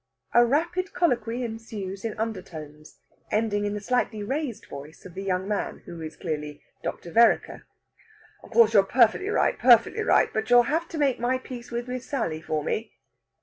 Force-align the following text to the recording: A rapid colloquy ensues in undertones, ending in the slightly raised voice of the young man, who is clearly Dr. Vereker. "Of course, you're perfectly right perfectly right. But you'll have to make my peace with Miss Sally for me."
A 0.33 0.43
rapid 0.43 0.93
colloquy 0.95 1.43
ensues 1.43 2.03
in 2.03 2.17
undertones, 2.17 2.97
ending 3.29 3.65
in 3.67 3.75
the 3.75 3.79
slightly 3.79 4.23
raised 4.23 4.65
voice 4.65 5.05
of 5.05 5.13
the 5.13 5.21
young 5.21 5.47
man, 5.47 5.83
who 5.85 6.01
is 6.01 6.15
clearly 6.15 6.63
Dr. 6.81 7.11
Vereker. 7.11 7.65
"Of 8.41 8.49
course, 8.49 8.73
you're 8.73 8.81
perfectly 8.81 9.29
right 9.29 9.59
perfectly 9.59 10.01
right. 10.01 10.33
But 10.33 10.49
you'll 10.49 10.63
have 10.63 10.87
to 10.87 10.97
make 10.97 11.19
my 11.19 11.37
peace 11.37 11.69
with 11.69 11.87
Miss 11.87 12.07
Sally 12.07 12.41
for 12.41 12.63
me." 12.63 12.93